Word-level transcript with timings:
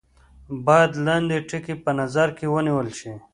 باید 0.65 0.91
لاندې 1.05 1.37
ټکي 1.49 1.75
په 1.83 1.91
نظر 1.99 2.27
کې 2.37 2.45
ونیول 2.53 2.87
شي. 2.99 3.13